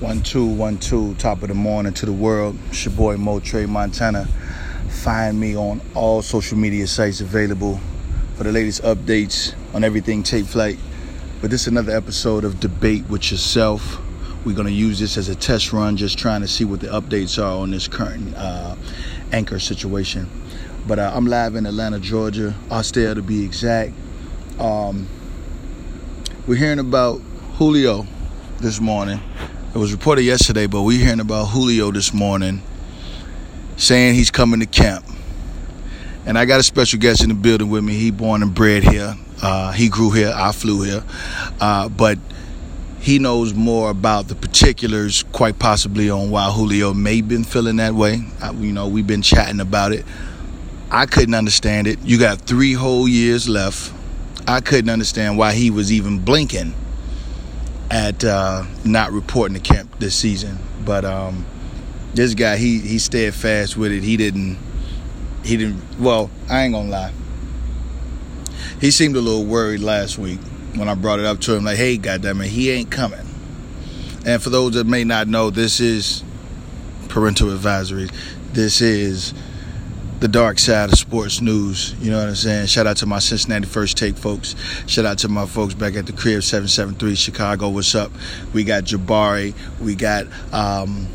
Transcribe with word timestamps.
One 0.00 0.22
two 0.22 0.46
one 0.46 0.78
two, 0.78 1.14
top 1.16 1.42
of 1.42 1.48
the 1.48 1.54
morning 1.54 1.92
to 1.92 2.06
the 2.06 2.12
world. 2.12 2.56
It's 2.70 2.86
your 2.86 2.94
boy 2.94 3.18
Mo 3.18 3.38
Trey 3.38 3.66
Montana. 3.66 4.26
Find 4.88 5.38
me 5.38 5.54
on 5.54 5.82
all 5.94 6.22
social 6.22 6.56
media 6.56 6.86
sites 6.86 7.20
available 7.20 7.78
for 8.34 8.44
the 8.44 8.50
latest 8.50 8.82
updates 8.82 9.54
on 9.74 9.84
everything 9.84 10.22
take 10.22 10.46
flight. 10.46 10.78
But 11.42 11.50
this 11.50 11.62
is 11.62 11.66
another 11.66 11.94
episode 11.94 12.44
of 12.44 12.60
Debate 12.60 13.10
with 13.10 13.30
Yourself. 13.30 14.00
We're 14.46 14.56
gonna 14.56 14.70
use 14.70 14.98
this 14.98 15.18
as 15.18 15.28
a 15.28 15.34
test 15.34 15.70
run, 15.70 15.98
just 15.98 16.18
trying 16.18 16.40
to 16.40 16.48
see 16.48 16.64
what 16.64 16.80
the 16.80 16.86
updates 16.86 17.38
are 17.38 17.60
on 17.60 17.70
this 17.70 17.86
current 17.86 18.34
uh, 18.38 18.76
anchor 19.32 19.58
situation. 19.58 20.30
But 20.88 20.98
uh, 20.98 21.12
I'm 21.14 21.26
live 21.26 21.56
in 21.56 21.66
Atlanta, 21.66 22.00
Georgia, 22.00 22.54
Austell 22.70 23.16
to 23.16 23.22
be 23.22 23.44
exact. 23.44 23.92
Um, 24.58 25.06
we're 26.46 26.56
hearing 26.56 26.78
about 26.78 27.20
Julio 27.58 28.06
this 28.60 28.80
morning. 28.80 29.20
It 29.72 29.78
was 29.78 29.92
reported 29.92 30.22
yesterday, 30.22 30.66
but 30.66 30.82
we're 30.82 30.98
hearing 30.98 31.20
about 31.20 31.44
Julio 31.50 31.92
this 31.92 32.12
morning 32.12 32.60
saying 33.76 34.16
he's 34.16 34.32
coming 34.32 34.58
to 34.58 34.66
camp. 34.66 35.04
And 36.26 36.36
I 36.36 36.44
got 36.44 36.58
a 36.58 36.64
special 36.64 36.98
guest 36.98 37.22
in 37.22 37.28
the 37.28 37.36
building 37.36 37.70
with 37.70 37.84
me. 37.84 37.94
He 37.94 38.10
born 38.10 38.42
and 38.42 38.52
bred 38.52 38.82
here. 38.82 39.14
Uh, 39.40 39.70
he 39.70 39.88
grew 39.88 40.10
here. 40.10 40.32
I 40.34 40.50
flew 40.50 40.82
here. 40.82 41.04
Uh, 41.60 41.88
but 41.88 42.18
he 42.98 43.20
knows 43.20 43.54
more 43.54 43.90
about 43.90 44.26
the 44.26 44.34
particulars, 44.34 45.22
quite 45.22 45.60
possibly 45.60 46.10
on 46.10 46.32
why 46.32 46.50
Julio 46.50 46.92
may 46.92 47.18
have 47.18 47.28
been 47.28 47.44
feeling 47.44 47.76
that 47.76 47.94
way. 47.94 48.24
I, 48.40 48.50
you 48.50 48.72
know, 48.72 48.88
we've 48.88 49.06
been 49.06 49.22
chatting 49.22 49.60
about 49.60 49.92
it. 49.92 50.04
I 50.90 51.06
couldn't 51.06 51.34
understand 51.34 51.86
it. 51.86 52.00
You 52.00 52.18
got 52.18 52.40
three 52.40 52.72
whole 52.72 53.06
years 53.06 53.48
left. 53.48 53.92
I 54.48 54.62
couldn't 54.62 54.90
understand 54.90 55.38
why 55.38 55.52
he 55.52 55.70
was 55.70 55.92
even 55.92 56.18
blinking 56.18 56.74
at 57.90 58.24
uh, 58.24 58.64
not 58.84 59.12
reporting 59.12 59.54
to 59.54 59.60
camp 59.60 59.98
this 59.98 60.14
season. 60.14 60.58
But 60.84 61.04
um, 61.04 61.44
this 62.14 62.34
guy, 62.34 62.56
he 62.56 62.78
he 62.78 62.98
stayed 62.98 63.34
fast 63.34 63.76
with 63.76 63.92
it. 63.92 64.02
He 64.02 64.16
didn't. 64.16 64.58
He 65.44 65.56
didn't. 65.56 65.82
Well, 65.98 66.30
I 66.48 66.62
ain't 66.62 66.74
gonna 66.74 66.88
lie. 66.88 67.12
He 68.80 68.90
seemed 68.90 69.16
a 69.16 69.20
little 69.20 69.44
worried 69.44 69.80
last 69.80 70.18
week 70.18 70.40
when 70.74 70.88
I 70.88 70.94
brought 70.94 71.18
it 71.18 71.26
up 71.26 71.40
to 71.40 71.54
him. 71.54 71.64
Like, 71.64 71.76
hey, 71.76 71.96
goddamn 71.96 72.40
it, 72.40 72.48
he 72.48 72.70
ain't 72.70 72.90
coming. 72.90 73.26
And 74.24 74.42
for 74.42 74.50
those 74.50 74.74
that 74.74 74.86
may 74.86 75.04
not 75.04 75.28
know, 75.28 75.50
this 75.50 75.80
is 75.80 76.22
parental 77.08 77.50
advisory. 77.50 78.08
This 78.52 78.80
is 78.80 79.34
the 80.20 80.28
dark 80.28 80.58
side 80.58 80.90
of 80.92 80.98
sports 80.98 81.40
news. 81.40 81.94
You 81.98 82.10
know 82.10 82.18
what 82.18 82.28
I'm 82.28 82.34
saying? 82.34 82.66
Shout 82.66 82.86
out 82.86 82.98
to 82.98 83.06
my 83.06 83.18
Cincinnati 83.18 83.66
First 83.66 83.96
Take 83.96 84.16
folks. 84.16 84.54
Shout 84.86 85.06
out 85.06 85.18
to 85.18 85.28
my 85.28 85.46
folks 85.46 85.72
back 85.72 85.94
at 85.96 86.06
the 86.06 86.12
crib 86.12 86.42
773 86.42 87.14
Chicago. 87.14 87.70
What's 87.70 87.94
up? 87.94 88.12
We 88.52 88.62
got 88.62 88.84
Jabari. 88.84 89.54
We 89.80 89.94
got 89.94 90.26
um, 90.52 91.08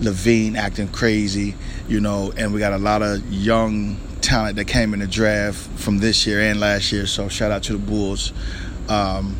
LaVine 0.00 0.56
acting 0.56 0.88
crazy. 0.88 1.56
You 1.88 2.00
know, 2.00 2.32
and 2.36 2.54
we 2.54 2.60
got 2.60 2.72
a 2.72 2.78
lot 2.78 3.02
of 3.02 3.28
young 3.30 3.96
talent 4.20 4.56
that 4.56 4.66
came 4.66 4.94
in 4.94 5.00
the 5.00 5.06
draft 5.08 5.58
from 5.78 5.98
this 5.98 6.24
year 6.24 6.40
and 6.40 6.60
last 6.60 6.92
year. 6.92 7.06
So 7.06 7.28
shout 7.28 7.50
out 7.50 7.64
to 7.64 7.72
the 7.72 7.78
Bulls. 7.78 8.32
Um, 8.88 9.36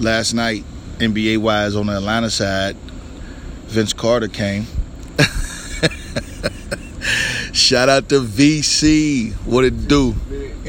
last 0.00 0.32
night, 0.32 0.64
NBA 0.98 1.38
wise 1.38 1.76
on 1.76 1.86
the 1.86 1.96
Atlanta 1.98 2.30
side, 2.30 2.76
Vince 3.66 3.92
Carter 3.92 4.28
came. 4.28 4.66
Shout 7.52 7.88
out 7.88 8.08
to 8.10 8.20
VC. 8.20 9.32
What 9.44 9.64
it 9.64 9.88
do? 9.88 10.12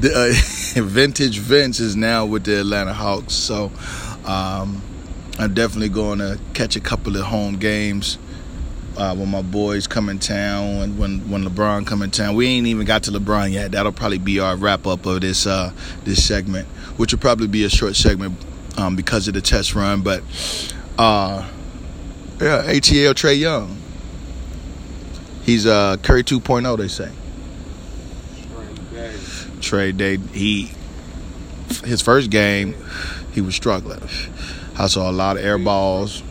the, 0.00 0.12
uh, 0.14 0.82
Vintage 0.82 1.38
Vince 1.38 1.80
is 1.80 1.96
now 1.96 2.26
with 2.26 2.44
the 2.44 2.60
Atlanta 2.60 2.94
Hawks. 2.94 3.34
So 3.34 3.70
um, 4.24 4.82
I'm 5.38 5.54
definitely 5.54 5.90
going 5.90 6.20
to 6.20 6.38
catch 6.54 6.76
a 6.76 6.80
couple 6.80 7.16
of 7.16 7.22
home 7.22 7.58
games 7.58 8.18
uh, 8.96 9.14
when 9.14 9.30
my 9.30 9.42
boys 9.42 9.86
come 9.86 10.08
in 10.08 10.18
town 10.18 10.64
and 10.82 10.98
when, 10.98 11.30
when 11.30 11.44
LeBron 11.44 11.86
come 11.86 12.02
in 12.02 12.10
town. 12.10 12.34
We 12.34 12.46
ain't 12.46 12.66
even 12.66 12.86
got 12.86 13.04
to 13.04 13.10
LeBron 13.10 13.52
yet. 13.52 13.72
That'll 13.72 13.92
probably 13.92 14.18
be 14.18 14.40
our 14.40 14.56
wrap 14.56 14.86
up 14.86 15.06
of 15.06 15.20
this 15.20 15.46
uh, 15.46 15.72
this 16.04 16.26
segment, 16.26 16.66
which 16.96 17.12
will 17.12 17.20
probably 17.20 17.46
be 17.46 17.64
a 17.64 17.70
short 17.70 17.96
segment 17.96 18.38
um, 18.76 18.96
because 18.96 19.28
of 19.28 19.34
the 19.34 19.40
test 19.40 19.74
run. 19.74 20.02
But 20.02 20.22
uh, 20.98 21.48
yeah, 22.40 22.62
ATL 22.64 23.14
Trae 23.14 23.38
Young. 23.38 23.79
He's 25.42 25.66
uh, 25.66 25.96
Curry 26.02 26.24
2.0, 26.24 26.78
they 26.78 26.88
say. 26.88 27.10
Trade 29.60 29.96
day. 29.98 30.16
He 30.16 30.72
his 31.84 32.02
first 32.02 32.30
game, 32.30 32.74
he 33.32 33.40
was 33.40 33.54
struggling. 33.54 34.00
I 34.76 34.86
saw 34.86 35.10
a 35.10 35.12
lot 35.12 35.36
of 35.36 35.44
air 35.44 35.58
balls. 35.58 36.22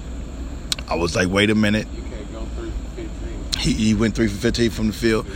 I 0.87 0.95
was 0.95 1.15
like, 1.15 1.29
wait 1.29 1.49
a 1.49 1.55
minute. 1.55 1.87
He, 3.57 3.73
he 3.73 3.93
went 3.93 4.15
three 4.15 4.27
for 4.27 4.37
15 4.37 4.71
from 4.71 4.87
the 4.87 4.93
field. 4.93 5.27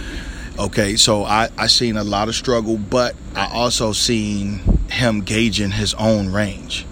Okay, 0.58 0.96
so 0.96 1.24
I, 1.24 1.50
I 1.58 1.68
seen 1.68 1.98
a 1.98 2.04
lot 2.04 2.28
of 2.28 2.36
struggle, 2.36 2.78
but 2.78 3.16
I 3.36 3.50
also 3.52 3.92
seen 3.92 4.60
him 4.90 5.22
gauging 5.22 5.72
his 5.72 5.94
own 5.96 6.32
range. 6.32 6.86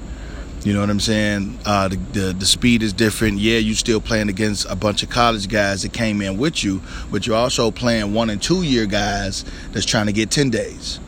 You 0.63 0.73
know 0.73 0.81
what 0.81 0.91
I'm 0.91 0.99
saying? 0.99 1.57
Uh, 1.65 1.87
the, 1.87 1.95
the, 1.95 2.33
the 2.33 2.45
speed 2.45 2.83
is 2.83 2.93
different. 2.93 3.39
Yeah, 3.39 3.57
you're 3.57 3.73
still 3.73 3.99
playing 3.99 4.29
against 4.29 4.67
a 4.69 4.75
bunch 4.75 5.01
of 5.01 5.09
college 5.09 5.47
guys 5.47 5.81
that 5.81 5.91
came 5.91 6.21
in 6.21 6.37
with 6.37 6.63
you, 6.63 6.81
but 7.09 7.25
you're 7.25 7.35
also 7.35 7.71
playing 7.71 8.13
one 8.13 8.29
and 8.29 8.39
two 8.39 8.61
year 8.61 8.85
guys 8.85 9.43
that's 9.71 9.87
trying 9.87 10.05
to 10.05 10.11
get 10.11 10.29
ten 10.29 10.51
days. 10.51 10.99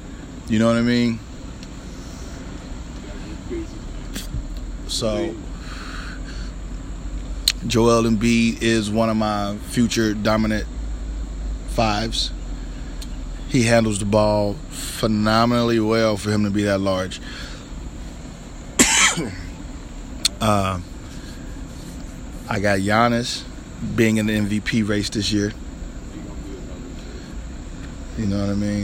You 0.50 0.58
know 0.58 0.66
what 0.66 0.78
I 0.78 0.82
mean? 0.82 1.20
So, 4.88 5.36
Joel 7.68 8.04
Embiid 8.04 8.62
is 8.64 8.90
one 8.90 9.10
of 9.10 9.18
my 9.18 9.56
future 9.70 10.16
dominant 10.16 10.68
fives. 11.70 12.32
He 13.50 13.64
handles 13.64 14.00
the 14.00 14.06
ball 14.06 14.56
phenomenally 14.70 15.80
well 15.80 16.18
for 16.18 16.32
him 16.32 16.44
to 16.44 16.50
be 16.50 16.64
that 16.64 16.80
large. 16.80 17.22
Uh, 20.46 20.78
I 22.50 22.60
got 22.60 22.80
Giannis 22.80 23.44
being 23.96 24.18
in 24.18 24.26
the 24.26 24.34
MVP 24.34 24.86
race 24.86 25.10
this 25.10 25.32
year. 25.32 25.54
You 28.18 28.26
know 28.26 28.42
what 28.42 28.50
I 28.50 28.54
mean? 28.54 28.82